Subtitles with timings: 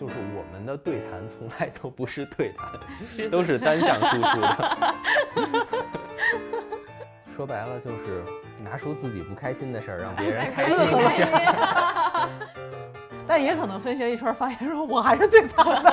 [0.00, 2.72] 就是我们的对谈从来都不是对谈，
[3.30, 4.94] 都是单向输出的。
[7.36, 8.24] 说白了就是
[8.64, 10.88] 拿出自己不开心的事儿，让别人开心一
[11.18, 11.28] 下。
[13.28, 15.92] 但也可能分析了一圈，发现说我还是最惨的。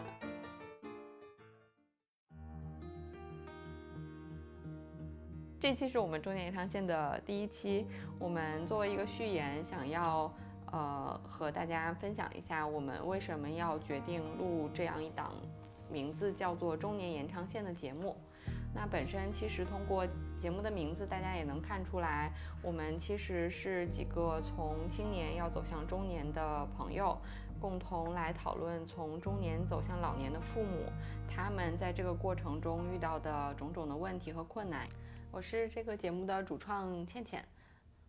[5.58, 7.86] 这期是我们中年延长线的第一期，
[8.18, 10.30] 我们作为一个序言，想要
[10.74, 15.32] 呃和大家分享一下我们为什么要决定录这样一档
[15.88, 18.16] 名字叫做《中年延长线》的节目。
[18.74, 20.04] 那本身其实通过
[20.40, 27.16] 节目的名字，大家也能看出来，我们其实是几个从青年要走向中年的朋友，
[27.60, 30.90] 共同来讨论从中年走向老年的父母，
[31.28, 34.88] 他们在这个过程中遇到的种种的问题和困难。
[35.30, 37.44] 我是这个节目的主创倩倩，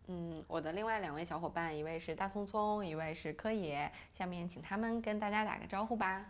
[0.08, 6.24] 嗯，我的另外两位小伙伴，一位是大聪聪，一位是柯野，下面请他们跟大家打个招呼吧。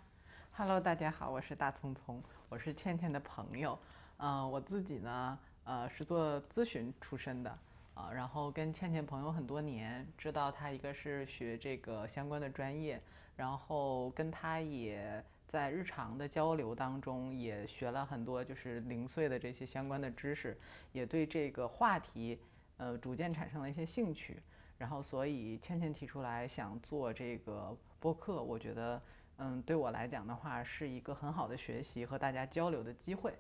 [0.52, 3.78] Hello，大家好，我是大聪聪，我是倩倩的朋友。
[4.16, 7.50] 嗯，我自己呢，呃，是做咨询出身的，
[7.92, 12.98] 啊，然后跟倩倩朋友很多年，知道她一个是学这个相关的专业，
[13.36, 20.58] 然后跟她也在日常的交流当中也学了很多就是零碎的这些相关的知识，
[20.92, 22.40] 也对这个话题，
[22.78, 24.42] 呃，逐渐产生了一些兴趣，
[24.77, 29.00] 然后所以倩倩提出来想做这个播客，我觉得，
[29.38, 33.33] 嗯，对我来讲的话是一个很好的学习和大家交流的机会。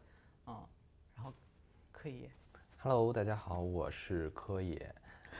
[0.46, 0.66] 嗯，
[1.14, 1.32] 然后
[1.92, 2.30] 柯野
[2.78, 4.94] ，Hello，大家好，我是柯野，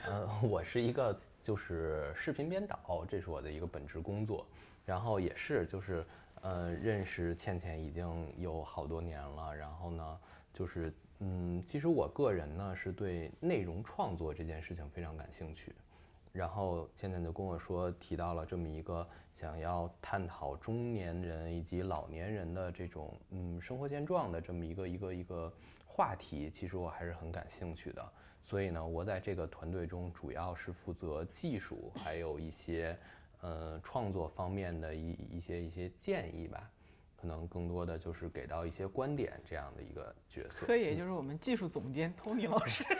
[0.05, 4.45] 呃， 我是一个就是视频编导，这是我的一个本职工作，
[4.85, 6.05] 然后也是就是
[6.41, 10.19] 呃认识倩倩已经有好多年了，然后呢
[10.53, 15.75] 就是嗯，其实我个人呢是对内容创作这件事情非常感兴趣，
[16.31, 19.07] 然后倩倩就跟我说提到了这么一个。
[19.39, 25.53] 想要探讨中年人以及老年人的这种嗯生活现状的这么一个一个一个
[25.85, 28.03] 话题，其实我还是很感兴趣的。
[28.41, 32.97] 所以呢，我在这个团队中主要是负责技术，还有一些
[33.41, 36.67] 呃创作方面的一一些一些建议吧。
[37.19, 40.65] 可能更多的就是给到一些观点这样的一个角色。
[40.65, 42.85] 可以，就是我们技术总监 Tony 老师。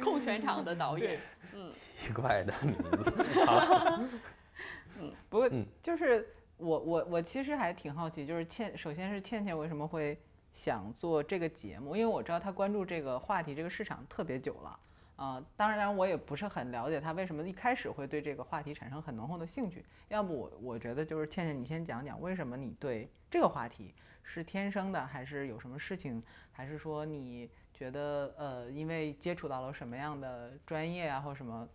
[0.00, 1.18] 控全场的导演，
[1.52, 3.12] 嗯，奇怪的名字，
[5.00, 5.50] 嗯，不过
[5.82, 10.16] 就是我我我其实还挺好奇，就是倩，首先是倩倩为什么会
[10.52, 11.96] 想做这个节目？
[11.96, 14.78] 因为我知道她关注这个话题、这个市场特别久了，
[15.20, 19.84] 啊，当然我也不是很了解他为什么一开始会对这个话题产生很浓厚的兴趣。
[20.08, 27.50] 要不我我觉得就是倩倩，你先讲讲为什么你对这个话题是天生的，还是有什么事情，还是说你？
[27.72, 31.66] 觉得呃，因为接触到了什么样的专业啊，或什么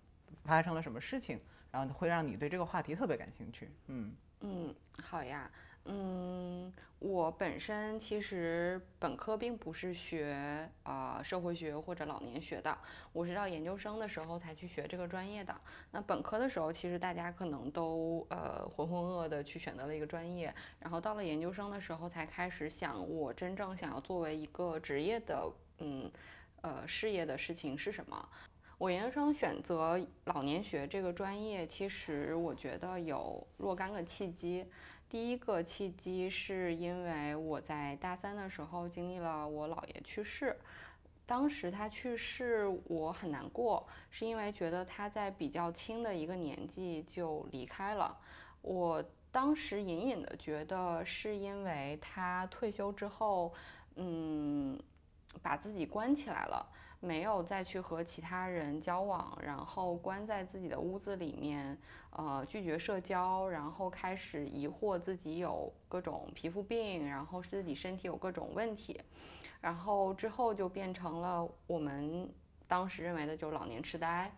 [0.44, 1.42] 发生了什么事情，
[1.72, 3.72] 然后会让你对这个话题特别感兴趣。
[3.88, 5.50] 嗯嗯，好呀，
[5.88, 12.76] 嗯，我本身其实本科并不是学啊社会学或者老年学的，
[13.14, 15.56] 我是到研究生的时候才去学这个专业的。
[15.92, 25.52] 那本科的时候，其实大家可能都呃浑浑噩噩的去选择了一个专业，然后到了研究生的时候才开始想，我真正想要作为一个职业的。
[25.80, 26.10] 嗯，
[26.62, 28.30] 呃，事业的事情是什么？
[28.78, 34.66] 我研究生选择老年学这个专业，其实我觉得有若干个契机。
[35.16, 40.54] 第一个契机是因为我在大三的时候经历了我姥爷去世，
[41.26, 48.18] 当时他去世我很难过，是因为觉得他在比较轻的一个年纪就离开了。
[48.62, 53.54] 我当时隐隐的觉得是因为他退休之后，
[53.96, 54.78] 嗯。
[55.42, 56.66] 把自己关起来了，
[57.00, 61.78] 没有再去和其他人交往，然后关在自己的屋子里面，
[62.10, 69.00] 呃，拒绝社交，然后开始疑惑自己有各种皮肤病，然后自己身体有各种问题，
[69.62, 72.28] 然后之后就变成了我们
[72.68, 74.32] 当时认为的就老年痴呆，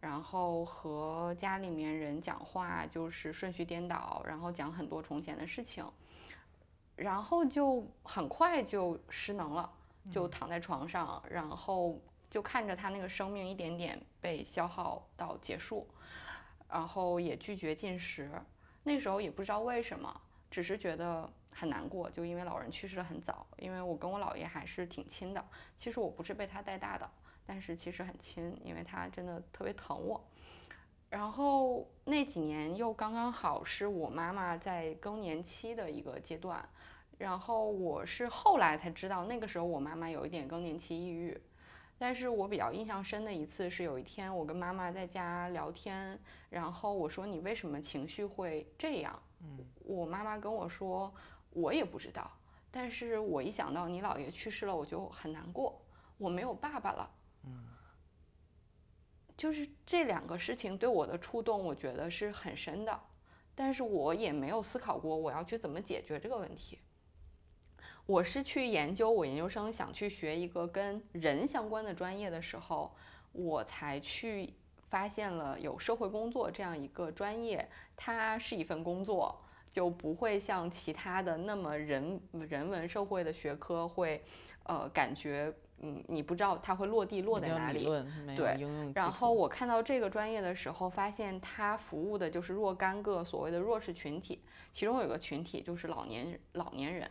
[0.00, 5.84] 然后和家里面人讲话就是顺序颠倒，然后讲很多从前的事情，
[6.94, 9.72] 然后就很快就失能了。
[10.10, 11.96] 就躺在床上，然后
[12.32, 15.86] 就看着他那个生命一点点被消耗到结束，
[16.66, 18.30] 然后也拒绝进食。
[18.82, 20.18] 那时候也不知道为什么，
[20.50, 23.46] 只是觉得很难过，就因为老人去世的很早。
[23.58, 25.44] 因为我跟我姥爷还是挺亲的，
[25.76, 27.06] 其实我不是被他带大的，
[27.44, 30.18] 但是其实很亲，因为他真的特别疼我。
[31.10, 36.66] 然后那几年又刚刚好是我妈妈在更年期的一个阶段。
[37.18, 41.38] 然后我是后来才知道，那个时候我妈妈有一点更年期抑郁，
[42.02, 46.18] 但是我比较印象深的一次是有一天我跟妈妈在家聊天，
[46.50, 49.22] 然后我说你为什么情绪会这样？
[49.40, 51.14] 嗯，我妈妈跟我说
[51.50, 52.28] 我也不知道，
[52.72, 55.80] 但是我一想到你姥爷去世了，我就很难过，
[56.18, 57.08] 我没有爸爸了。
[57.44, 57.68] 嗯，
[59.36, 63.00] 就是这两个事情对我的触动，我觉得是很深的，
[63.54, 66.80] 但是我也没有思考过我要去怎么解决这个问题。
[68.06, 72.92] 我是去研究，我研究生想去学一个跟人相关的专业的时候，
[73.32, 74.52] 我才去
[74.90, 79.40] 发现了有社会工作这样一个专业，它是一份工作，
[79.70, 84.22] 就不会像其他的那么人人文社会的学科会，
[84.64, 87.84] 呃，感觉嗯，你不知道它会落地落在哪里。
[88.36, 88.58] 对，
[88.94, 97.08] 然后我看到这个专业的时候，发现它服务的就是若干个所谓的弱势群体，其中有个群体就是老年老年人。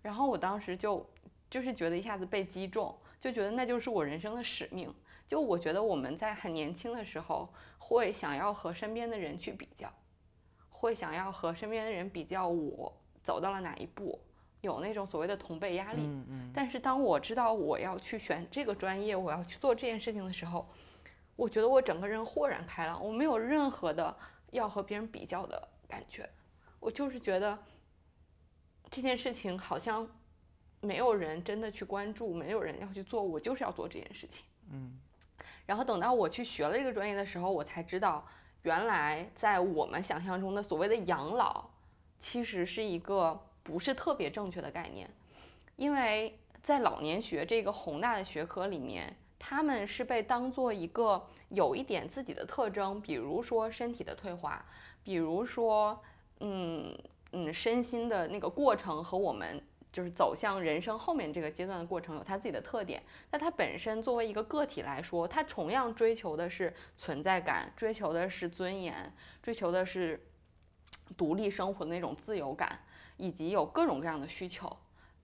[0.00, 1.04] 然后我当时就
[1.50, 4.94] 就是觉得一下子被击中，就觉得那就是我人生的使命。
[5.26, 9.92] 就我觉得我们在很年轻的时候会想要和身边的人去比较，
[10.70, 12.90] 会想要和身边的人比较我
[13.22, 14.18] 走到了哪一步，
[14.62, 16.00] 有那种所谓的同辈压力。
[16.02, 16.50] 嗯嗯。
[16.54, 20.66] 但是当我知道我要去选这个专业，我要去做这件事情的时候，
[21.36, 24.16] 我觉得我整个人豁然开朗，我没有任何的
[24.52, 26.26] 要和别人比较的感觉，
[26.80, 27.58] 我就是觉得。
[28.90, 30.08] 这件事情好像
[30.80, 34.46] 没有人真的去关注，没有人要去做，我就是要做这件事情。
[34.70, 34.98] 嗯，
[35.66, 38.26] 然后等到我去学了这个专业的时候，我才知道，
[38.62, 41.68] 原来在我们想象中的所谓的养老，
[42.18, 45.10] 其实是一个不是特别正确的概念，
[45.76, 54.64] 因为在老年学这个宏大的学科里面，他们是被当做一个有一点自己的特征，比如说身体的退化，
[55.02, 56.02] 比如说，
[56.40, 56.96] 嗯。
[57.32, 63.02] 嗯，身心的那个过程和我们就是走向人生后面这个阶段的过程有它自己的特点。
[63.30, 70.26] 那它本身作为一个个体来说，它同样追求的是存在感，追求的是尊严，追求的是
[71.16, 72.80] 独立生活的那种自由感，
[73.16, 74.74] 以及有各种各样的需求。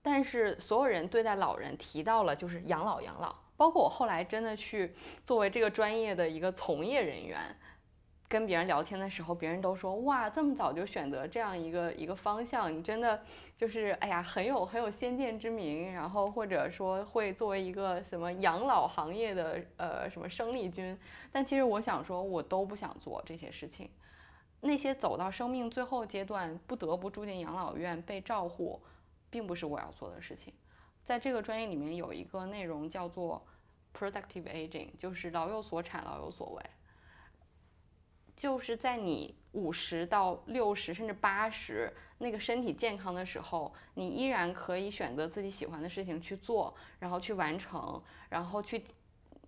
[0.01, 4.93] 但是所有人对待老人提到了就是养老养老，包括我后来真的去
[5.23, 7.55] 作为这个专业的一个从业人员。
[8.35, 13.23] 跟别人聊天的时候，别人都说哇，这么早就选择这样一个一个方向，你真的
[13.57, 15.93] 就是哎呀，很有很有先见之明。
[15.93, 20.99] 然后或者说会作为一个什么养老行业的呃什么生力军。
[21.31, 23.89] 但其实我想说，我都不想做这些事情。
[24.59, 28.81] 那些走到生命最后阶段不得不住进养老院被照护，
[29.29, 30.53] 并不是我要做的事情。
[31.05, 33.41] 在这个专业里面有一个内容叫做
[33.97, 36.61] productive aging，就是老有所产，老有所为。
[38.35, 48.83] 就是在你五十到六十甚至八十那个身体健康的时候，你依然可以选择自己喜欢的事情去做，然后去完成，然后去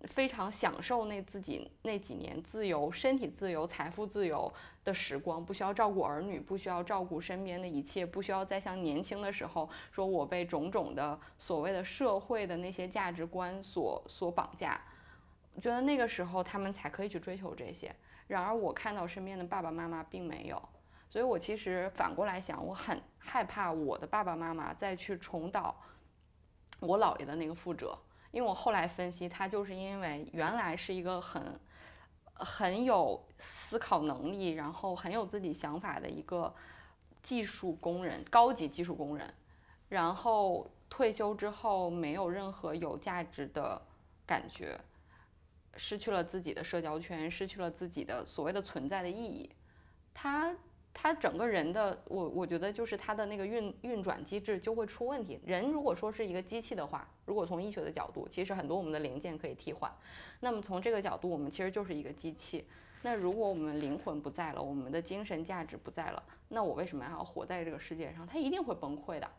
[0.04, 4.52] 非常享受那自己那几年自由、身体自由、财富自由
[4.84, 14.80] 的时光，不需要照顾儿女，不需要照顾身边的一切，不需要再像年轻的时候说我被种种的所谓的社会的那些价值观所所绑架。
[15.54, 17.94] 我觉得那个时候他们才可以去追求这些。
[18.28, 20.68] 然而，我看到身边的爸爸妈妈并没有，
[21.08, 25.74] 所以我其实反过来想，我很害怕我的爸爸妈妈再去重蹈
[26.78, 27.98] 我姥爷的那个覆辙。
[28.30, 31.58] 因为我后来分析，他就是因为原来是一个很
[32.34, 36.54] 很有思考能力，然后很有自己想法的一个
[37.22, 39.32] 技术工人，高级技术工人，
[39.88, 43.80] 然后退休之后没有任何有价值的
[44.26, 44.78] 感觉。
[45.78, 49.48] 失去了自己的社交圈，失去了自己的所谓的存在的意义，
[50.12, 50.54] 他
[50.92, 55.40] 他整个人的我我觉得就是他的那个运运转机制就会出问题。
[55.46, 59.90] 人如果说是一个机器的话，如果从医学的角度，其实很多我们的零件可以替换。
[60.40, 62.66] 那么从这个角度，我们其实就是一个机器。
[63.02, 68.26] 那如果我们灵魂不在了，我们的精神价值不在了，那我为什么还要活在这个世界上？
[68.26, 69.30] 它一定会崩溃的。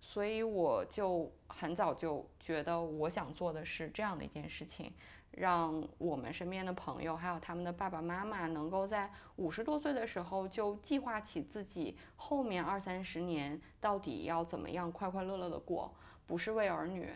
[0.00, 4.92] 所以我就很早就觉得，我想做的是这样的一件事情。
[5.36, 15.92] 让我们身边的朋友，还有他们的爸爸妈妈，能够在五十多岁的时候就计划起自己后面二三十年到底要怎么样快快乐乐的过，
[16.26, 17.10] 不是为儿女，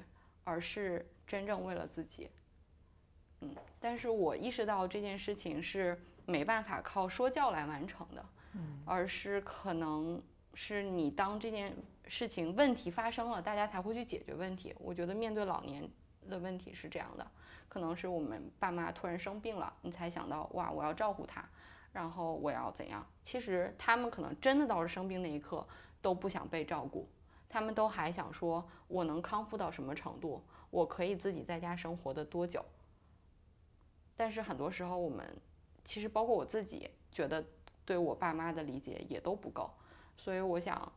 [0.45, 2.29] 而是真正为了自己。
[3.41, 10.21] 嗯，但是我意识到这件事情是没办法靠说教来完成的，嗯，而是可能
[10.55, 11.73] 是你当这件
[12.09, 14.75] 事情问题发生了，大家才会去解决问题。
[14.81, 15.89] 我觉得面对老年
[16.29, 17.25] 的问题是这样的。
[17.79, 21.49] 可能是我们爸妈突然生病了，你才想到哇，我要照顾他，
[21.93, 23.07] 然后我要怎样？
[23.23, 25.65] 其实他们可能真的到了生病那一刻
[26.03, 27.09] 都不想被照顾，
[27.49, 30.43] 他们都还想说，我能康复到什么程度？
[30.71, 32.65] 我可以自己在家生活的多久。
[34.17, 35.25] 但是很多时候我们
[35.85, 37.45] 其实包括我自己觉得
[37.85, 39.71] 对我爸妈的理解也都不够，
[40.17, 40.93] 所以我想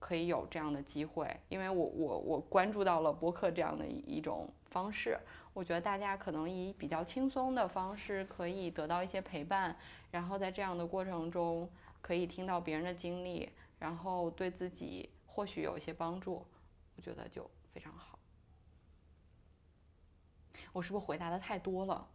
[0.00, 5.18] 可以有这样的机会，因为我我我关注到了播客这样的一种方式，
[5.56, 9.74] 我觉得大家可能以比较轻松的方式可以得到一些陪伴，
[10.10, 11.66] 然后在这样的过程中
[12.02, 13.48] 可以听到别人的经历，
[13.78, 16.44] 然后对自己或许有一些帮助，
[16.94, 18.18] 我觉得就非常好。
[20.74, 22.06] 我是不是回答的太多了？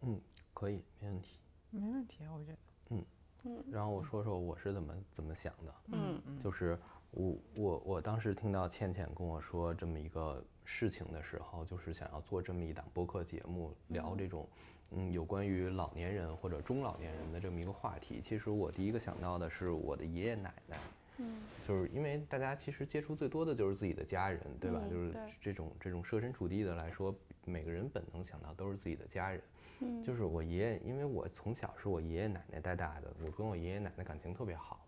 [0.00, 0.18] 嗯，
[0.54, 1.38] 可以，没问题。
[1.68, 2.58] 没问题啊，我觉得。
[2.88, 3.04] 嗯
[3.44, 6.80] 嗯然后我说说我是怎么怎么想的，嗯就是
[7.12, 14.48] 我我我当时听到倩倩跟我说这么一个事情的时候，就是想要做这么一档播客节目，聊这种
[14.92, 18.20] 嗯有关于老年人或者中老年人的这么一个话题。
[18.22, 20.78] 其实我第一个想到的是我的爷爷奶奶，
[21.18, 24.80] 嗯就是因为大家其实接触最多的就是自己的家人，对吧？
[24.82, 27.14] 嗯就是这种这种设身处地的来说，
[27.44, 29.42] 每个人本能想到都是自己的家人。
[29.80, 34.80] 嗯就是我爷爷，因为我从小是我爷爷奶奶带大的，我跟我爷爷奶奶感情特别好。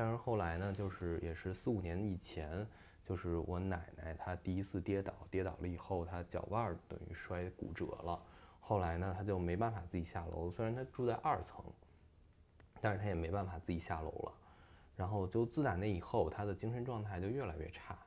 [0.00, 2.64] 但是后来呢，就是也是四五年以前，
[3.04, 8.22] 就是我奶奶她第一次跌倒，跌倒了以后，她脚腕儿等于摔骨折了。
[8.60, 11.64] 后来呢，她就没办法自己下楼，虽然她住在二层，
[12.80, 14.32] 但是她也没办法自己下楼了。
[14.94, 17.98] 然后就自打那以后，她的精神状态就越来越差。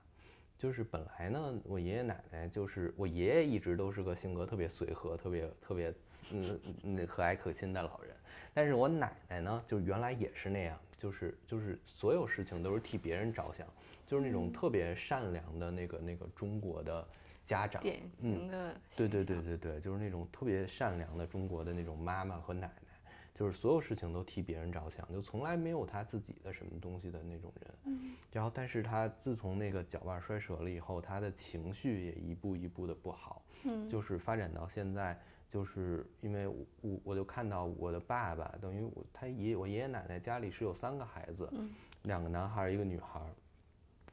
[0.61, 5.91] 就是本来呢，我爷爷奶奶就是我爷爷一直都是个性格特别随和、特别特别
[6.29, 8.15] 嗯嗯和蔼可亲的老人，
[8.53, 13.65] 但是我奶奶呢，就原来也是那样，就是就是所有事情都是替别人着想，
[14.05, 17.07] 就是那种特别善良的那个那个中国的
[17.43, 18.75] 家长，典型的。
[18.95, 22.90] 对对对对对，就是那种特别善良的中国的那种妈妈和奶奶，
[23.33, 27.73] 就是所有事情都替别人着想，就从来没有他自己的什么东西的那种人。
[27.85, 28.15] 嗯。
[28.31, 33.89] 然后，但是他自从那个脚腕摔折了以后，他的情绪也一步一步的不好，嗯。
[33.89, 35.19] 就是发展到现在，
[35.49, 41.69] 就是因为我我我就看到我的爸爸，等于我他爷我爷爷奶奶家里是有三个孩子，嗯。
[42.03, 43.29] 两个男孩儿一个女孩儿，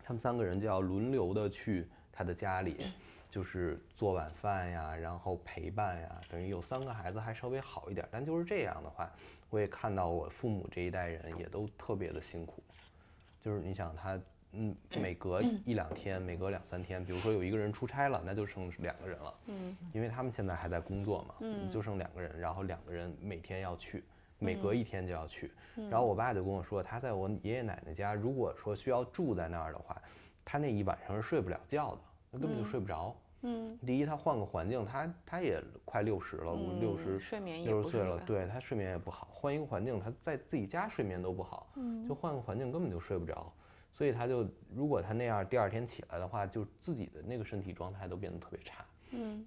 [0.05, 2.91] 他们三个人就要轮流的去他的家里，
[3.31, 9.09] 就是做晚饭呀，然后陪伴呀，等于有三个孩子还稍微好一点儿，但就是这样的话，
[9.51, 12.61] 我也看到我父母这一代人也都特别的辛苦，
[13.41, 14.21] 就是你想他。
[14.53, 19.35] 嗯，每隔一两天，每隔两三天，比如说有一个人出差了，那就剩两个人了。
[19.45, 24.03] 嗯因为他们现在还在工作嘛，嗯就剩两个人，然后两个人每天要去，
[24.39, 25.53] 每嗯隔一天就要去。
[25.91, 30.01] 然后我爸就跟我说，他在我爷爷奶奶家，如果说需要住在那儿的话，
[30.47, 33.17] 他那一晚上是睡不了觉的，他根本就睡不着。
[33.43, 37.21] 嗯第一，他换个环境，他他也快六十了，五六十
[37.65, 43.53] 六十岁了，对他睡眠也不好，换一个环境，他在自己家睡眠都不好，嗯就换个环境根本就睡不着。
[43.93, 48.85] 所以他就，如果他那样第二天起来的话，就自己的那个身体状态都变得特别差。
[49.11, 49.47] 嗯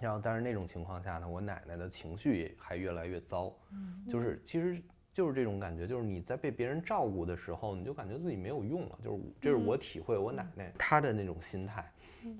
[0.00, 4.80] 然后，但是那种情况下呢，我奶奶的情绪也还越来越糟，嗯就是其实
[5.12, 11.90] 就是这种感觉，就是你在被别人照顾的时候，你就感觉自己没有用了，就是我这是我体会我奶奶她的那种心态，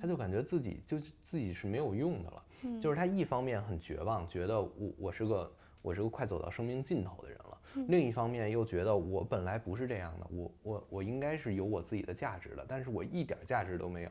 [0.00, 2.44] 她就感觉自己就是自己是没有用的了，
[2.80, 7.58] 就是她一方面很绝望，觉得我我是个我是个快走到生命尽头的人了，
[7.88, 14.10] 另一方面又觉得我本来不是这样的，我我我应该是有我自己的价值的，但是我一点儿价值都没有。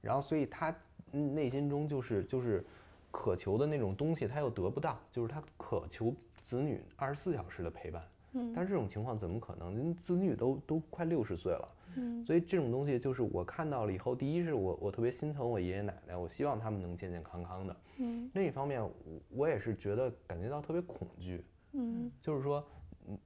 [0.00, 0.74] 然后，所以他
[1.12, 2.64] 嗯内心中就是就是
[3.10, 6.14] 渴求的那种东西，她又得不到，就是她渴求
[6.46, 8.02] 子女二十四小时的陪伴。
[8.32, 8.52] 嗯。
[8.54, 9.76] 但是这种情况怎么可能？
[9.76, 12.24] 人子女都都快六十岁了，嗯。
[12.24, 17.76] 所以这种东西就是我看到了以后，第一是我我特别心疼我爷爷奶奶，我希望他们能健健康康的。
[17.98, 18.30] 嗯。
[18.34, 18.92] 另一方面，我
[19.30, 22.10] 我也是觉得感觉到特别恐惧，嗯。
[22.22, 22.64] 就是说，
[23.08, 23.18] 嗯，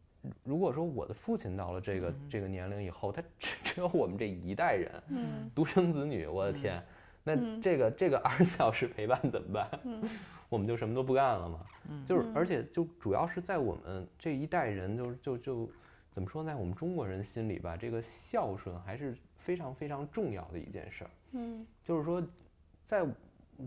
[0.42, 5.50] 如果说我的父亲到了这个这个年龄以后，他只 只有我们这一代人，嗯。
[5.54, 6.82] 独生子女，我的天，
[7.22, 7.60] 那嗯。
[7.60, 9.80] 这个这个二十四小时陪伴怎么办？
[9.84, 10.02] 嗯
[10.50, 11.64] 我们就什么都不干了嘛。
[12.04, 15.70] 就是而且就主要是在我们这一代人，就就就
[16.10, 21.10] 怎么说，在我们中国人心里吧，这个孝顺还是非常非常重要的一件事儿。
[21.32, 22.22] 嗯就是说，
[22.82, 23.06] 在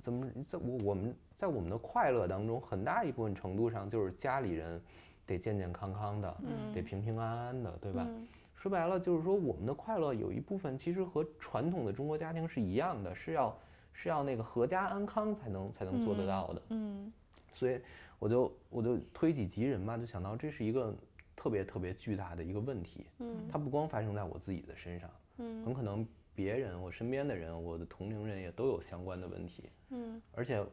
[0.02, 4.82] 怎么在我我们在我们的快乐当中，很大一部分程度上就是家里人
[5.25, 8.06] 得健健康康的，嗯得平平安安的，对吧？
[8.08, 13.54] 嗯说白了就是说，我们的快乐有一部分其实和传统的中国家庭是一样的，是要
[13.94, 16.62] 是要那个阖家安康才能才能做得到的。
[16.70, 17.12] 嗯
[17.54, 17.80] 所以
[18.20, 20.94] 我就我就推己及人嘛，就想到这是一个
[21.36, 23.06] 特别特别巨大的一个问题。
[23.20, 29.70] 嗯它不光发生在我自己的身上，嗯很可能别人、我身边的人、我的同龄人也都有相关的问题。
[29.90, 30.66] 嗯而且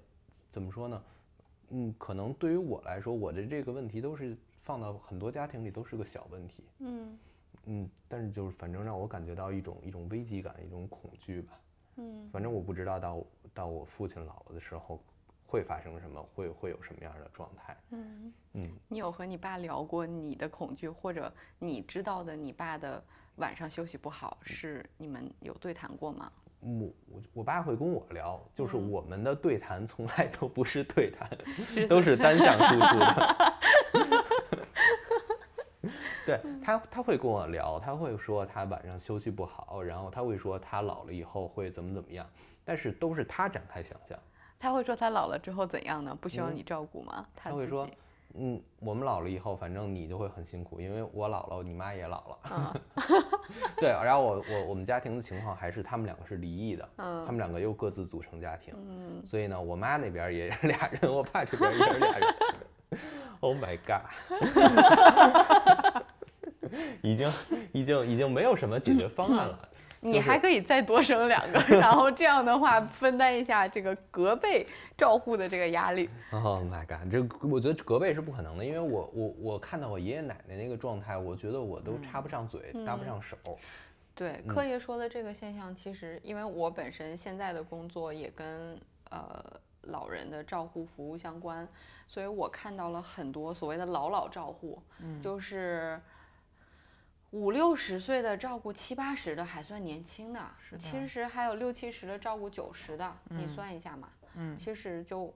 [0.50, 1.02] 怎么说呢？
[1.72, 6.64] 嗯，可能对于我来说，我的这个问题都是放到很多家庭里都是个小问题。
[6.78, 7.18] 嗯
[7.66, 11.60] 嗯，但是就是反正让我感觉到一种一种危机感，一种恐惧吧。
[12.00, 14.98] 嗯反正我不知道到到我父亲老了的时候
[15.46, 17.76] 会发生什么，会会有什么样的状态。
[17.90, 23.02] 嗯，嗯，你有和你爸聊过你的恐惧，或者你知道的你爸的
[23.36, 26.30] 晚上休息不好，是你们有对谈过吗？
[26.60, 31.28] 我我我爸会跟我聊，就是嗯我们的对谈从来都不是对谈，
[31.88, 33.36] 都是单向输出的。
[36.26, 42.26] 对他，他会跟我聊，他会说他晚上休息不好，然后他会说他老了以后会怎么怎么样，
[42.64, 44.18] 但是都是他展开想象。
[44.58, 46.16] 他会说他老了之后怎样呢？
[46.20, 47.26] 不需要嗯你照顾吗？
[47.34, 47.88] 他他会说，
[48.34, 52.38] 嗯，我们老了以后，反正你就会很辛苦，因为我老了，你妈也老了。
[52.50, 52.80] 嗯
[53.80, 62.34] 对，然后我我我们家庭的情况还是他们两个是离异的，他嗯们两个又各自组成家庭，嗯，所以呢，我妈那边也是 俩人，我爸这边也是俩人。
[63.40, 64.04] Oh my god！
[67.02, 67.32] 已经
[67.72, 69.68] 已经已经没有什么解决方案了。
[70.02, 74.66] 你就是还可以再多生两个，然后这样的话分担一下这个隔辈
[74.96, 76.08] 照护的这个压力。
[76.30, 77.10] Oh my god！
[77.10, 83.36] 这我觉得隔辈是不可能的，因为我我我看到我爷爷奶奶那个状态，我觉得我都插不上嘴，搭不上手。
[84.14, 88.78] 对，嗯柯爷说的这个现象，其实因为我本身现在的工作也跟
[89.10, 89.44] 呃
[89.82, 91.68] 老人的照护服务相关，
[92.10, 95.22] 所以我看到了很多所谓的老老照护，嗯。
[95.22, 96.00] 就是
[97.30, 100.78] 五六十岁的照顾七八十的还算年轻的，是的。
[100.82, 103.48] 其实还有六七十的照顾九十的，你嗯。
[103.54, 104.58] 算一下嘛，嗯。
[104.58, 105.32] 其实就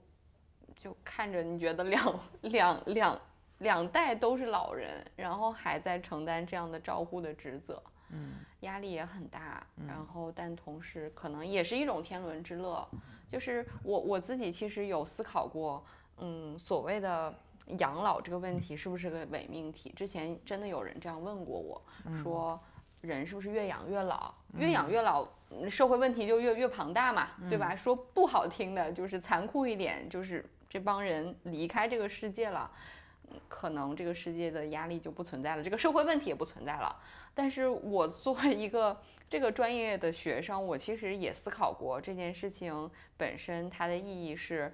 [0.75, 3.21] 就看着你觉得两两两
[3.59, 7.81] 两代都是老人，然后还在承担这样的照护的职责。
[8.09, 8.33] 嗯。
[8.59, 12.85] 压力也很大，然后但同时可能也是一种天伦之乐。
[13.31, 15.83] 就是我我自己其实有思考过，
[16.17, 17.33] 嗯，所谓的
[17.79, 19.91] 养老这个问题是不是个伪命题？
[19.95, 21.81] 之前真的有人这样问过我，
[22.23, 22.59] 说
[23.01, 24.33] 人是不是越养越老？
[24.57, 27.75] 越养越老，嗯社会问题就越越庞大嘛，对吧？
[27.75, 32.71] 说不好听的，就是残酷一点，就是这帮人离开这个世界了。
[32.73, 36.95] 嗯可能这个世界的压力就不存在了，这个社会问题也不存在了。
[37.33, 38.95] 但是我作为一个
[39.27, 44.71] 这个专业的学生，我其实也思考过这件事情本身它的意义是，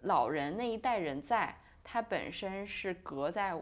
[0.00, 3.54] 老人那一代人在，他本身是隔在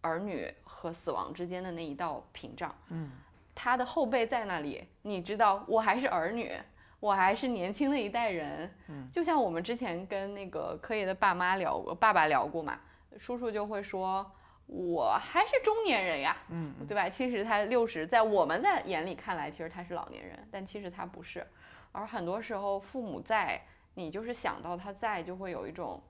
[0.00, 2.74] 儿女和死亡之间的那一道屏障。
[2.88, 3.10] 嗯
[3.58, 6.52] 他的后辈在那里，你知道，我还是儿女，
[7.00, 8.70] 我还是年轻的一代人。
[8.88, 12.78] 嗯，就像我们之前跟那个柯爷的爸妈聊过，爸爸聊过嘛，
[13.18, 14.30] 叔叔就会说，
[14.66, 17.08] 我还是中年人呀，嗯对吧？
[17.08, 21.46] 其实他六十，在我们在眼里看来，其实他是老年人，但其实他不是。
[21.92, 23.58] 而很多时候，父母在，
[23.96, 26.02] 你就是想到他在，就会有一种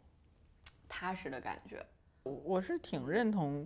[0.89, 1.87] 踏实的感觉。
[2.25, 3.65] 我我是挺认同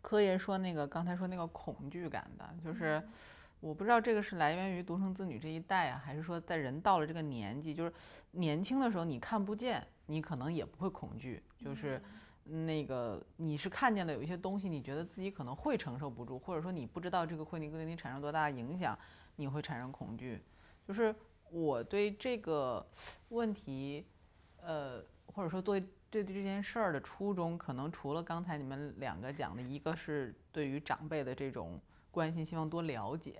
[0.00, 3.06] 柯爷说那个刚才说那个恐惧感的，就是
[3.60, 7.92] 我不知道这个是来源于独生子女这一代啊，还是说在人到了这个年纪，就是
[8.30, 12.02] 年轻的时候你看不见，你可能也不会恐惧，就是
[12.44, 18.98] 那个你是看见了有一些东西，你觉得自己可能会承受不住，或者说你不知道这个会你对你产生多大的影响，
[19.36, 20.42] 你会产生恐惧。
[20.88, 21.14] 就是
[21.52, 22.84] 我对这个
[23.28, 24.06] 问题，
[24.62, 31.78] 呃，或者说对对这件事儿的初衷，可能除了刚才你们两个讲的，一个是对于长辈的这种
[32.10, 33.38] 关心，希望多了解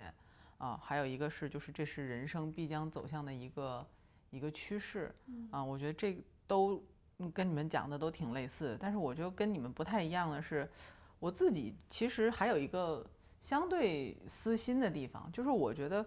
[0.58, 3.86] 啊，还有一个是就是这是人生必将走向的一个
[4.28, 5.10] 一个趋势
[5.50, 6.84] 啊，我觉得这都
[7.16, 10.70] 嗯跟你们讲的都挺类似，但是我觉得跟你们不太一样的是，
[11.18, 13.06] 我自己其实还有一个
[13.40, 16.04] 相对私心的地方，就是我觉得。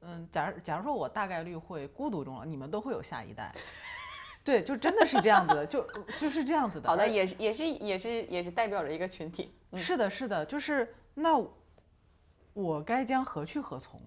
[0.00, 3.54] 嗯，假如假如说我大概率会孤独终老，你们都会有下一代，
[4.44, 5.86] 对，就真的是这样子的，就
[6.18, 6.88] 就是这样子的。
[6.88, 9.52] 好的，也是也是也是也是代表着一个群体。
[9.70, 11.42] 嗯是的，是的，就是那
[12.52, 14.00] 我该将何去何从？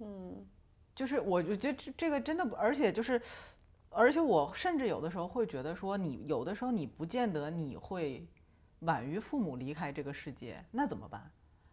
[0.00, 0.46] 嗯
[0.94, 3.20] 就是我就觉得这这个真的不，而且就是，
[3.90, 8.26] 而且我甚至有的时候会觉得说，你有的时候你不见得你会
[8.80, 11.30] 晚于父母离开这个世界，那怎么办？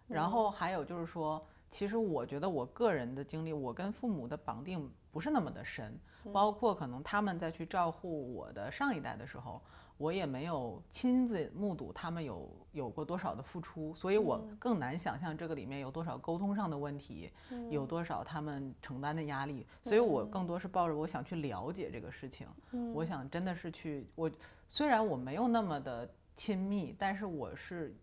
[0.08, 5.98] 然后还有就是说，其实我觉得我个人的经历，我跟父母的绑定不是那么的深，
[6.34, 9.62] 包括可能他们在去照顾我的上一代的时候，
[9.98, 17.32] 我也没有亲自目睹他们有有过多少的付出，所以我更难想象这个里面有多少沟通上的问题，
[17.70, 22.46] 有多少他们承担的压力，所以我更多是抱着我想去了解这个事情，
[22.94, 24.30] 我想真的是去我
[24.68, 27.96] 虽然我没有那么的亲密，但是我是。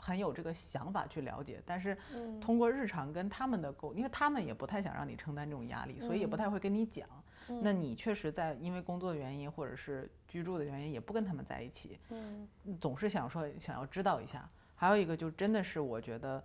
[0.00, 1.96] 很有这个想法去了解，但是
[2.40, 7.06] 通过日常跟他们的沟，因为他们也不太想让你承担这种压力，所以也不太会跟你讲。
[7.62, 12.48] 那你确实在因为工作的原因或者是居住的原因，也不跟他们在一起，嗯
[12.80, 14.48] 总是想说想要知道一下。
[14.76, 16.42] 还有一个就真的是我觉得，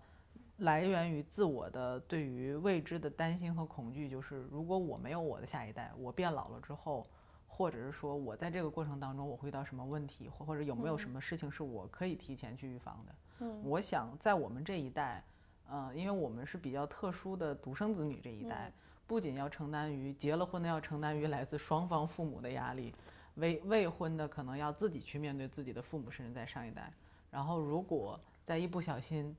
[0.58, 7.08] 来源于自我的对于未知的担心和恐惧，就是如果我没有我的下一代，我变老了之后，
[7.48, 13.16] 或者是说我在这个过程当中我会遇到什么问题，或或者有没有什么事情是我可以提前去预防的。
[13.40, 15.24] 嗯我想在我们这一代，
[15.70, 18.72] 呃，因为我们是比较特殊的独生子女这一代，
[19.06, 22.94] 不仅要承担于结了婚的要承担于来自双方父母的压力，
[23.36, 26.92] 未未婚的可能要自己去面对自己的父母，甚至在上一代。
[27.30, 29.36] 然后如果在一不小心，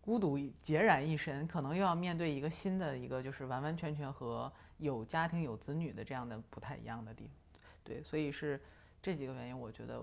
[0.00, 7.34] 孤独一孑然一身，可能又要面对一个新的一个，就是完完全全和有家庭有子女的这样的不太一样的地方。
[7.84, 8.60] 对，所以是
[9.00, 10.02] 这几个原因，我觉得，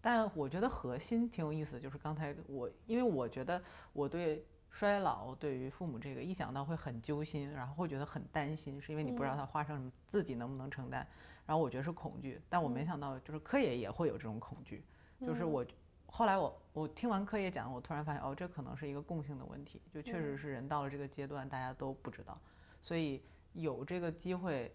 [0.00, 11.06] 但我觉得核心挺有意思的，就是刚才我，因为我觉得我对衰老，对于父母这个一想到会很揪心，然后会觉得很担心，是因为你不知道他发生什么，自己能不能承担，
[11.46, 14.84] 然后我觉得是恐惧，但我没想到就是科野也会有这种恐惧，
[15.20, 15.64] 就是我。
[16.12, 22.36] 后来我我听完科野讲，我突然发现哦，这可能是一个共性的问题，就确实是人到了这个阶段，大家都不知道，
[22.82, 23.22] 所以
[23.52, 24.74] 有这个机会，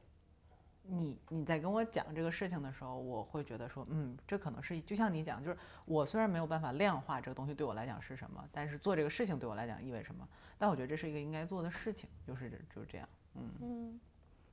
[0.88, 13.50] 你你在跟我讲这个事情的时候，我会觉得说，嗯，这可能是就像你讲，就是我虽然没有办法量化这个东西对我来讲是什么，但是做这个事情对我来讲意味什么，但我觉得这是一个应该做的事情，就是就是这样，嗯。
[13.62, 14.00] 嗯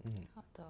[0.04, 0.64] 嗯，好的，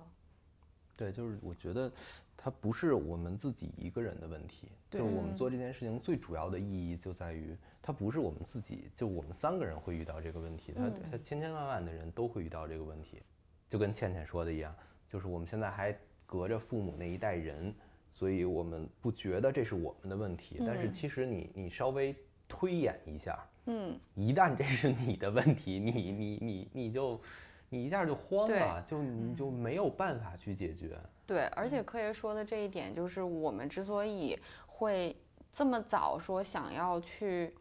[0.94, 1.90] 对，就是我觉得
[2.36, 13.22] 它不是我们自己一个人的问题，就我们做这件事情最主要的意义就在于，它不是我们自己，就我们三个人会遇到这个问题，它它千千万万的人都会遇到这个问题，
[13.70, 14.76] 就跟倩倩说的一样，
[15.12, 15.94] 就是我们现在还
[16.24, 17.74] 隔着父母那一代人，
[18.10, 22.16] 所以我们不觉得这是我们的问题，但是其实你你稍微
[22.48, 27.20] 推演一下，嗯，一旦这是你的问题，你你你你就
[27.68, 30.96] 你一下就慌了，就你就没有办法去解决。
[31.26, 35.14] 对，而且科爷说的这一点，就是我们之所以会
[35.52, 37.54] 这么早说想要去，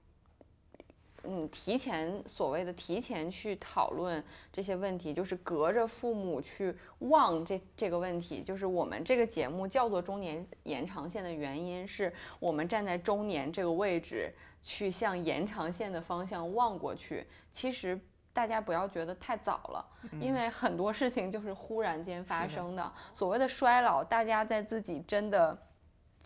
[1.23, 17.99] 嗯，提前所谓的提前去讨论这些问题，就是隔着父母去望这这个问题，就是我们这个节目叫做中年延长线的原因，是我们站在中年这个位置去向延长线的方向望过去，其实。
[18.33, 19.85] 大家不要觉得太早了，
[20.21, 22.93] 因为很多事情就是忽然间发生的。
[23.13, 25.57] 所谓的衰老，大家在自己真的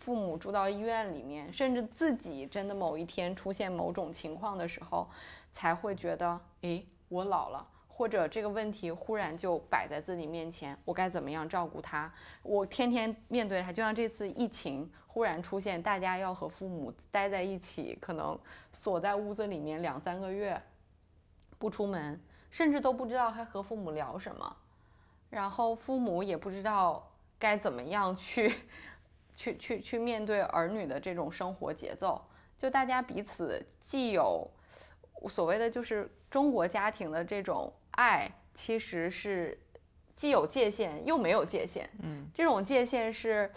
[0.06, 5.04] 父母住到医院里面，甚至自己真的某一天出现某种情况的时候，
[5.52, 12.08] 才会觉得，诶，我老了，或者这个问题忽然就摆在自己面前，我该怎么样照顾他？
[12.44, 18.38] 我天天面对他，就像这次疫情忽然出现，大家要和父母待在一起，可能
[18.72, 20.62] 锁在屋子里面两三个月。
[21.58, 24.56] 不出门，甚至都不知道还和父母聊什么，
[25.30, 28.54] 然后父母也不知道该怎么样去，
[29.36, 32.20] 去去去面对儿女的这种生活节奏。
[32.58, 34.50] 就大家彼此既有
[35.28, 39.56] 所谓的就是中国家庭的这种爱，其实是
[40.16, 41.88] 既有界限又没有界限。
[42.02, 43.48] 嗯，这种界限是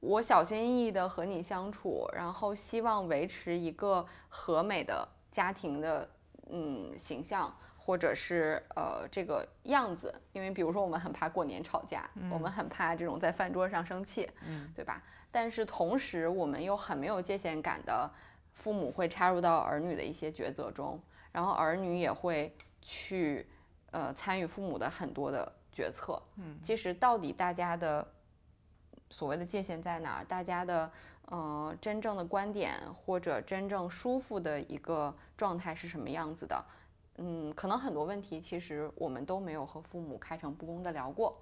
[0.00, 6.10] 我小心翼翼的和你相处，然后希望维持一个和美的家庭的。
[6.50, 7.54] 嗯，形象
[7.88, 15.02] 或者是呃这个样子，因为比如说我们很怕过年吵架，我们很怕这种在饭桌上生气，嗯，对吧？
[15.32, 18.10] 但是同时我们又很没有界限感的，
[18.52, 21.00] 父母会插入到儿女的一些抉择中，
[21.32, 23.46] 然后儿女也会去
[23.90, 28.06] 呃参与父母的很多的决策，嗯，其实到底大家的
[29.08, 30.24] 所谓的界限在哪儿？
[30.26, 30.90] 大家的。
[31.30, 36.64] 呃，真正的观点或者真正舒服的一个状态是什么样子的？
[37.20, 41.36] 嗯，可能很多问题其实我们都没有和父母开诚布公的聊过，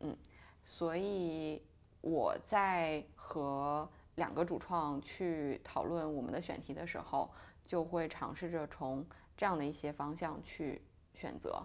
[0.00, 0.16] 嗯，
[0.64, 1.62] 所以
[2.00, 7.30] 我在和两个主创去讨论我们的选题的时候，
[7.64, 9.06] 就会尝试着从
[9.36, 10.82] 这样的一些方向去
[11.14, 11.64] 选择，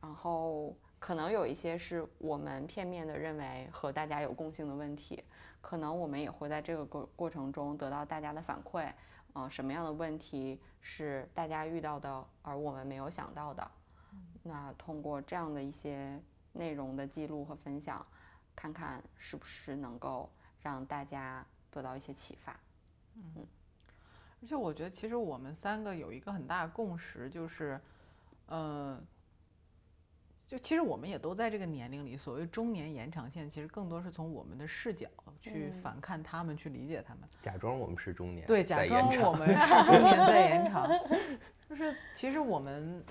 [0.00, 5.22] 然后可能有一些是我们片面的认为和大家有共性的问题。
[5.60, 8.90] 可能我们也会在这个过过程中得到大家的反馈，
[9.34, 13.70] 呃，什么样的问题是大家遇到的，而我们没有想到的。
[14.42, 16.20] 那通过这样的一些
[16.52, 18.06] 内容的记录和分享，
[18.54, 20.30] 看看是不是能够
[20.62, 22.54] 让大家得到一些启发。
[23.14, 23.46] 嗯，
[24.42, 27.80] 而且我觉得其实我们三个有一个很大的共识，就是，
[28.46, 29.00] 呃。
[30.46, 35.08] 就其实我们也都在这个年龄里，所谓中年延长线，其实更多是从我们的视角
[35.40, 40.88] 去反看他们，去理解他们，假装我们是中年，对，假装我们是中年在延长。
[41.68, 43.02] 就是其实我们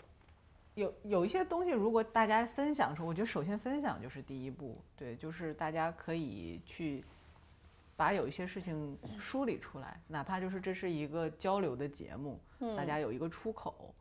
[0.76, 7.04] 有有一些东西，如果大家分享的时候，我觉得首先分享就是第一步，对，就是大家可以去
[7.96, 12.40] 把有一些事情梳理出来，哪怕就是这是一个交流的节目，
[12.78, 13.94] 大家有一个出口。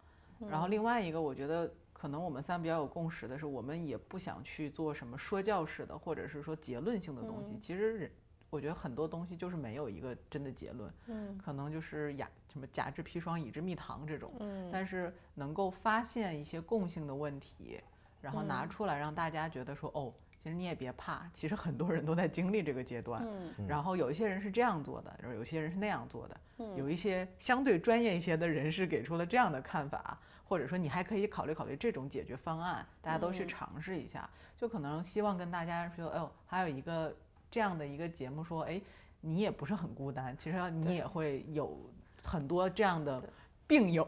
[0.50, 7.56] 然后另外一个，我觉得可能我们三比较有共识的是，我们也不想去做什么说教式的，或者是说结论性的东西。
[7.60, 8.10] 其实人，
[8.50, 11.38] 我觉得很多东西就是没有一个真的结论，嗯。
[11.38, 14.32] 可能就是雅什么甲之砒霜，乙之蜜糖这种。
[14.40, 14.68] 嗯。
[14.72, 17.80] 但是能够发现一些共性的问题，
[18.20, 18.68] 然后拿嗯。
[18.68, 20.12] 出来让大家觉得说，哦，
[20.42, 23.22] 其实你也别怕，其实很多人都在经历这个阶段。
[23.24, 23.68] 嗯。
[23.68, 26.76] 然后有一些人是这样做的，然后有些人是那样做的，嗯。
[26.76, 30.18] 有一些相对专业一些的人士给出了这样的看法，
[30.52, 34.28] 或者说你还可以考虑考虑这种解决方案，大家都去嗯尝试一下。
[34.54, 37.10] 就可能希望跟大家说，哎呦，还有一个
[37.50, 38.78] 这样的一个节目，说，哎，
[39.22, 41.74] 你也不是很孤单，其实你也会有
[42.22, 43.22] 很多这样的
[43.66, 44.06] 病友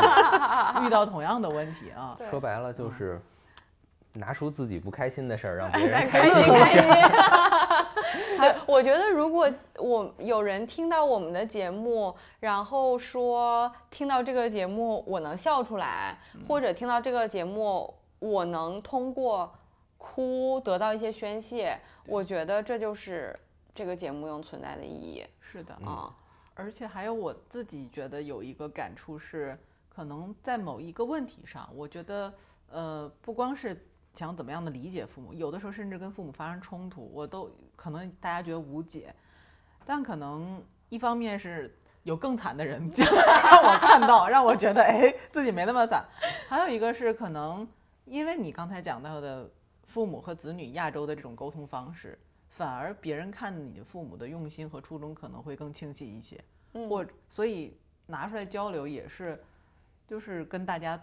[0.82, 2.18] 遇到同样的问题啊。
[2.30, 3.20] 说白了就是
[4.14, 7.57] 拿出自己不开心的事儿，让 别哎人开心心一下。
[8.66, 19.52] 我觉得如果我有人听到我们的节目，然后说听到这个节目我能笑出来，或者听到这个节目我能通过
[19.96, 23.38] 哭得到一些宣泄，我觉得这就是
[23.74, 26.14] 这个节目用存在的意义是的，啊。
[26.54, 29.56] 而且还有我自己觉得有一个感触是，
[29.88, 32.34] 可能在某一个问题上，我觉得
[32.68, 37.48] 呃，不光是想怎么样的理解父母，有的时候甚至跟父母发生冲突，我都
[37.78, 39.14] 可能大家觉得无解，
[39.86, 46.04] 但可能一方面是有更惨的人 让我看到，让我觉得哎自己没那么惨，
[46.48, 47.66] 还有一个是可能
[48.04, 49.48] 因为你刚才讲到的
[49.84, 52.18] 父母和子女亚洲的这种沟通方式。
[52.50, 59.40] 反而别人看你的父母的用心和初衷可能会更清晰一些，嗯或所以拿出来交流也是，
[60.08, 61.00] 就是跟大家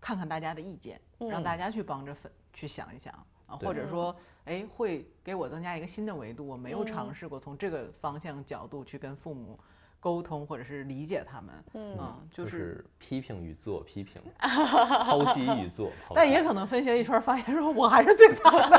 [0.00, 3.14] 看看大家的意见，让嗯大家去帮着分去想一想
[3.52, 9.58] 啊，或者说哎会给我增加一个新的维度，我没有尝嗯试过从这个方向角度去跟父母
[10.00, 12.84] 沟通或者是理解他们，嗯啊，就就是。
[12.98, 16.14] 批评与自我批评， 剖析与做剖析。
[16.14, 18.78] 但也可能分析了一圈，发现说我还是最惨的。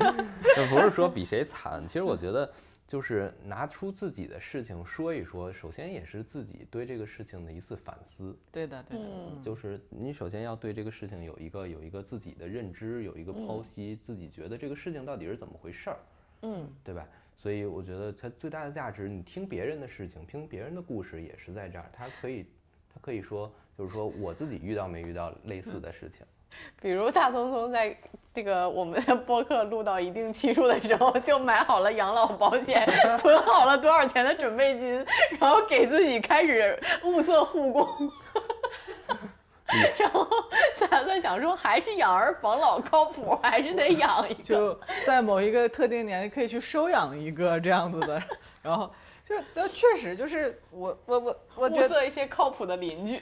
[0.56, 2.50] 就不是说比谁惨，其实我觉得
[2.90, 8.36] 就是拿出自己的事情说一说，首先也是自己对这个事情的一次反思。
[8.50, 9.06] 对的，对的，
[9.40, 15.98] 就是你首先要对这个事情有一个有一个自己的认知，有一个剖析，自己觉得这个事情到底是怎么回事儿，
[16.42, 16.68] 嗯。
[16.82, 17.06] 对吧？
[17.36, 22.44] 所以我觉得它最大的价值，你听别人的事情，听别人的故事也是在这儿，它可以，
[22.92, 26.20] 它可以说就是说我自己遇到没遇到类似的事情，
[26.82, 27.96] 比如大聪聪在
[28.34, 35.02] 这个我们的播客录到一定期数的时候，就买好了养老保险，存好了多少钱的准备金，
[35.40, 38.12] 然后给自己开始物色护工，
[39.98, 40.28] 然后
[40.90, 44.42] 打算想说还是养儿防老靠谱，还是得养一个。
[44.42, 48.22] 就在某一个特定年龄可以去收养一个这样子的，
[48.60, 48.92] 然后
[49.24, 53.18] 就呃确实就是我我我我觉得物色一些靠谱的邻居。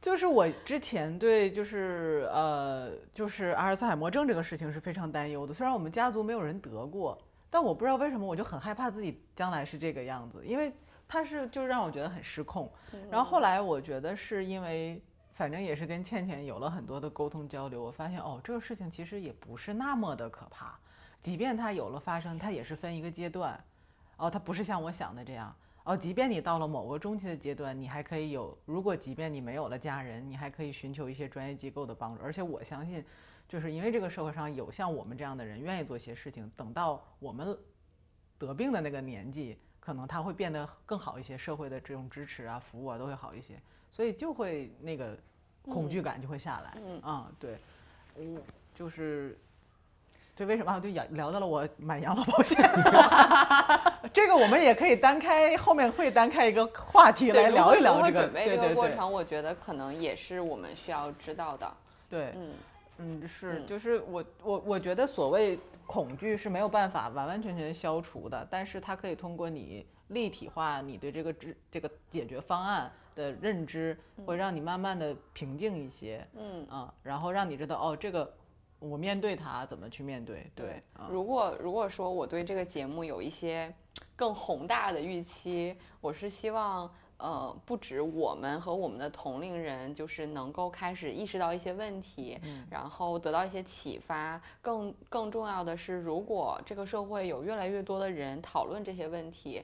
[0.00, 7.18] 就是我之前对就是呃就是阿尔茨海默症这个事情是非常担忧的，虽然我们家族没有人得过，
[7.50, 10.72] 但我不知道为什么我就很害怕自己将来是这个样子，因为
[11.08, 12.70] 它是就让我觉得很失控。
[13.10, 20.78] 然后后来我觉得是因为，反正也是跟倩倩有了很多的沟通交流，我发现哦，这个事情其实也不是那么的可怕，
[21.20, 23.58] 即便它有了发生，它也是分一个阶段，
[24.18, 25.54] 哦，它不是像我想的这样。
[25.86, 32.24] 哦，即便你到了某个中期的阶段，你还可以有，如果即便你没有了家人，你还可以寻求一些专业机构的帮助。
[32.24, 33.04] 而且我相信，
[33.48, 37.56] 就是因为这个社会上有像我们这样的人愿意做一些事情，等到我们
[38.36, 43.54] 得病的那个年纪，可能他会变得更好一些，社会的这种支持啊、服务啊都会好一些，
[43.92, 45.16] 所以就会那个
[45.62, 46.76] 恐惧感就会下来。
[46.84, 47.58] 嗯啊，对，
[48.16, 48.40] 我
[48.74, 49.38] 就是。
[50.34, 50.78] 对，为什么啊？
[50.78, 52.60] 就聊聊到了我买养老保险，
[54.12, 58.20] 这个我们也可以单开，后面会单开一个话题来聊一聊这个。
[58.22, 61.72] 准备这个对对对过程，我觉得可能也是我们需要知道的。
[62.08, 62.52] 对，嗯
[62.98, 76.66] 嗯，是，嗯就是我我我觉得所谓恐惧是没有办法完完全全消除的，但是它可以通过你立体化你对这个知这个解决方案的认知，会让你慢慢的平静一些，嗯。
[76.68, 78.32] 啊，然后让你知道哦，这个
[78.90, 83.72] 我面对它怎么去面对，对，啊，如果如果说我对这个节目有一些
[84.14, 86.90] 更宏大的预期，我是希望。
[87.18, 94.38] 呃，不止我们和我们的同龄人，就是能够开始意识到一些问题，嗯然后得到一些启发。
[94.60, 99.62] 更更重要的是，如果这个社会有越来越多的人讨论这些问题，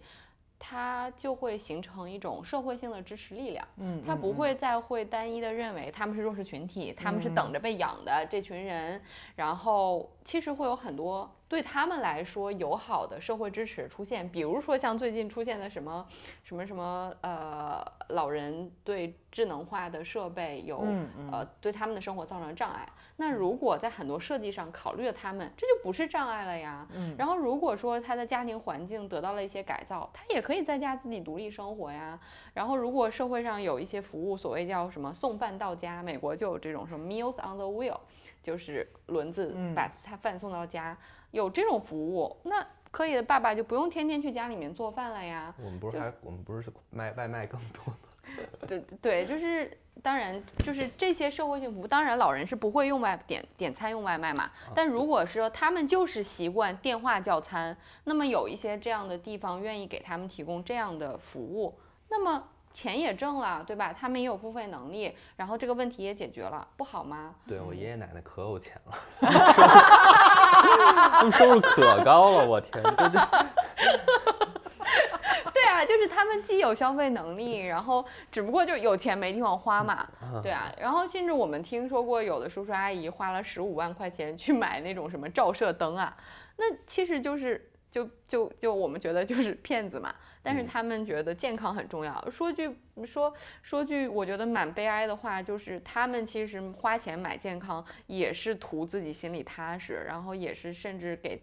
[0.65, 3.67] 它就会形成一种社会性的支持力量。
[3.79, 9.03] 嗯，他嗯嗯不会再会单一的认为他们是弱势群体，他们是嗯等着被养的这群人，
[9.35, 16.07] 然后其实会有很多对他们来说友好的社会支持出现，比如说像最近出现的什么
[16.45, 20.87] 什么什么呃，老人对智能化的设备有
[21.33, 22.89] 呃对他们的生活造成障碍。
[23.23, 26.85] 那如果在很多设计上考虑了他们，这就不是障碍了呀。
[26.93, 32.19] 嗯然后如果说他的家庭环境得到了一些改造，他也可以在家自己独立生活呀。
[32.53, 38.01] 然后如果社会上有一些服务，所谓叫什么送饭到家，美国就有这种什么 Meals on the Wheel，
[38.43, 40.99] 就是轮子嗯把他饭送到家，
[41.31, 45.55] 有这种服务，那可以的爸爸就不用天天去家里面做饭了呀。
[45.63, 47.97] 我们不是还我们不是卖外卖更多吗？
[48.67, 49.71] 对对，就是
[50.03, 54.51] 当然就是这些社会性服务，当然老人是不会用外点点餐用外卖嘛。
[54.75, 61.79] 但如果说他们就是习惯电话叫餐，那么有一些这样的地方愿意给他们提供这样的服务，
[62.09, 62.43] 那么
[62.75, 63.93] 钱也挣了，对吧？
[63.93, 67.35] 他们也有付费能力，然后这个问题也解决了，不好吗？
[67.47, 68.99] 对我爷爷奶奶可有钱了，
[71.13, 73.09] 他们收入可高了，我天，就这
[76.23, 80.09] 他们既有消费能力，然后只不过就是有钱没地方花嘛，
[80.41, 80.73] 对啊。
[80.81, 86.17] 然后甚至我们听说过有的叔叔阿姨花了十五万块钱去买那种什么照射灯啊，
[86.59, 90.15] 那其实就是就就就我们觉得就是 骗子嘛。
[90.45, 92.31] 但是嗯他们觉得健康很重要。
[92.31, 92.71] 说句
[93.05, 101.43] 说说句我觉得蛮悲哀的话，就是他们其实花钱买健康也是图自己心里踏实，然后也是甚至给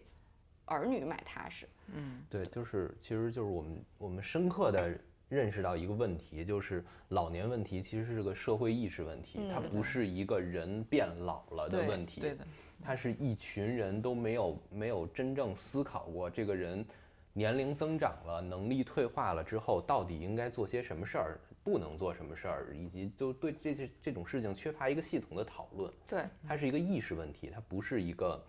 [0.63, 1.67] 儿女买踏实。
[1.95, 2.23] 嗯。
[2.29, 4.97] 对，就是其实就是我们我们深刻的
[5.27, 12.45] 认识到一个问题，就是老年问题其实是个社会意识问题，它嗯不是一个人变老了的问题，对的，
[12.83, 16.83] 它是一群人都没有没有真正思考过这个人
[17.33, 25.93] 年龄增长了，能力退化了之后，到底应该做些什么事儿，不能做什么事儿，以及就对这些这种事情缺乏一个系统的讨论。
[26.07, 28.43] 对，它是一个意识问题，它不是一个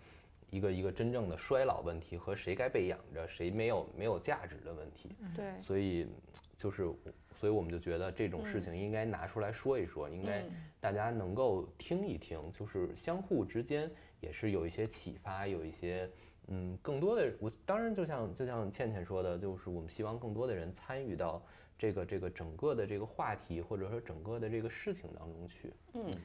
[0.51, 5.09] 一个一个真正的衰老问题和谁该被养着，谁没有没有价值的问题。
[5.35, 6.07] 对，所以
[6.55, 6.93] 就是，
[7.33, 16.07] 所以我们就觉得这种事情应该拿出来说一说，应该嗯大家能够听一听，就是相互之间也是有一些启发，有一些
[16.47, 17.33] 嗯更多的。
[17.39, 21.41] 我当然就像就像倩倩说的，就是我们希望更多的人参与到
[21.77, 25.73] 这个这个整个的这个话题或者说整个的这个事情当中去。
[25.93, 26.15] 嗯，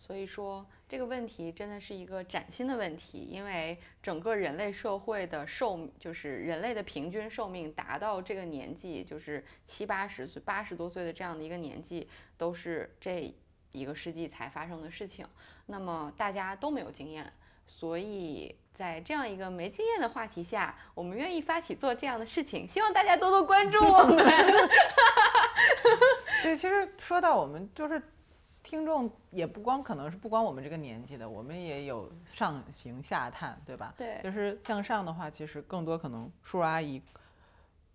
[0.00, 13.32] 所以说这个问题真的是一个崭新的问题，因为整个人类社会的寿，就是人类的平均寿命达到这个年纪，就是七八十岁、八十多岁的这样的一个年纪，都是这
[13.70, 15.24] 一个世纪才发生的事情。
[15.66, 17.32] 那么大家都没有经验，
[17.66, 18.56] 所以。
[18.72, 24.16] 在这样一个没经验的话题下，我们愿意发起做这样的事情，希望大家多多关注我们。
[26.42, 28.02] 对，其实说到我们就是
[28.62, 33.94] 听众，也不光可能是不光我们这个年纪的，我们也有上行下探，对吧？
[33.96, 37.00] 对就是向上的话，其实更多可能叔叔阿姨、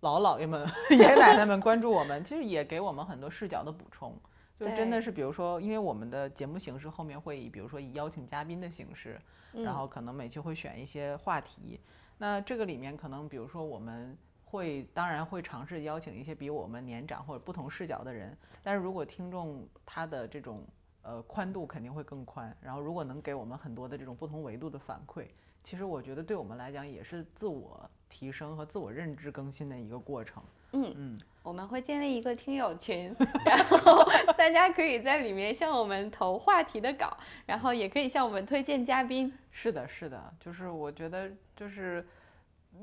[0.00, 4.18] 老姥爷们、爷爷奶奶们关注我们， 其实也给我们很多视角的补充。
[4.58, 9.20] 就真的是，比如说，因为我们的节目形式后面会以，比如说以邀请嘉宾的形式，
[9.52, 11.78] 然后可能每期会选一些话题。
[12.16, 14.16] 那这个里面可能，比如说我们
[14.48, 20.64] 会当然会尝试邀请一些比我们年长或者不同视角的人，但是如果听众他的这种
[21.02, 25.26] 呃宽度肯定会更宽，然后如果能给我们很多的这种不同维度的反馈，
[25.64, 30.42] 其实我觉得对我们来讲也是自我提升和自我认知更新的一个过程。
[30.72, 33.14] 嗯嗯，我们会建立一个听友群，
[33.46, 34.04] 然后
[34.36, 39.32] 大家可以在里面向我们投话题的稿，然后也可以向我们推荐嘉宾。
[39.50, 42.06] 是的，是的，就是我觉得就是嗯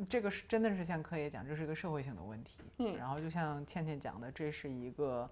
[0.10, 2.60] 这个是真的是像柯爷讲，这是一个社会性的问题。
[2.78, 5.30] 嗯然后就像倩倩讲的，这是一个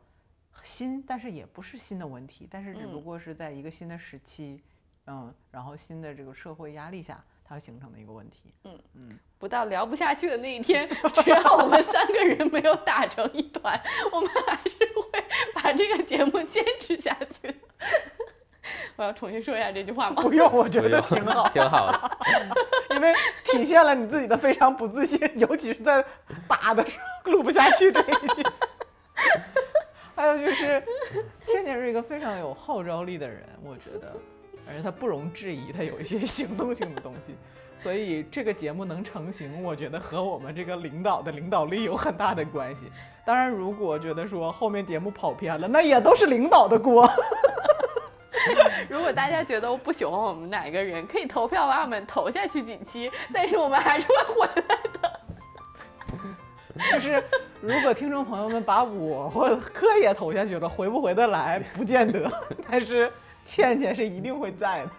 [0.63, 4.61] 新，但是也不是新的问题，但是只不嗯过是在一个新的时期，
[5.07, 8.53] 嗯，然后新的这个社会压力下，它形成的一个问题。
[8.63, 15.23] 嗯嗯，不到聊不下去的那一天，只要我们三个人没有打成一团，我们还是会
[15.55, 17.55] 把这个节目坚持下去的。
[18.95, 20.21] 我要重新说一下这句话吗？
[20.23, 22.17] 不用，我觉得挺好，挺好的。
[22.95, 26.03] 因为体现了你自己的非常不自信， 尤其是在
[26.47, 28.45] 打的时候录不下去这一句。
[30.13, 30.83] 还有就是，
[31.47, 34.13] 倩倩是一个非常有号召力的人，我觉得，
[34.67, 37.35] 而且她不容置疑，她有一些行动性的东西，
[37.75, 42.91] 所以这个节目能成型，我觉得和我们这个领导的领导力有很大的关系。
[43.25, 47.09] 当然，如果觉得说后面节目跑偏了，那也都是领导的锅。
[48.89, 55.19] 如果大家觉得不喜欢我们哪个人，可以投票把我们投下去几期，但是我们还是会回来的。
[56.91, 57.23] 就是
[57.59, 62.31] 如果听众朋友们把我或柯爷投下去了，回不回得来不见得，
[62.69, 63.11] 但是
[63.45, 64.89] 倩倩是一定会在的。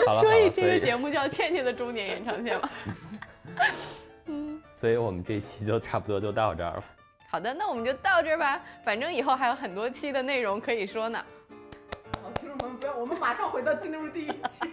[0.06, 2.70] 好了，所以这个节目叫《倩倩的中年延长线》嘛。
[4.72, 6.84] 所以我们这一期就差不多就到这儿了。
[7.30, 11.24] 好的，那我们就到这儿吧，反正以后还有很多期的内容可以说呢。
[12.20, 14.60] 好，听众朋友们，不要，我们马上回到进入第一期。